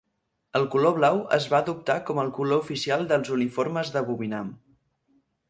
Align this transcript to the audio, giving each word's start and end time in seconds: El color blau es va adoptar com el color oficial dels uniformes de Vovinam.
El 0.59 0.63
color 0.75 0.95
blau 0.99 1.19
es 1.37 1.45
va 1.51 1.59
adoptar 1.63 1.97
com 2.07 2.23
el 2.23 2.33
color 2.39 2.65
oficial 2.65 3.05
dels 3.13 3.31
uniformes 3.37 3.93
de 3.99 4.05
Vovinam. 4.09 4.51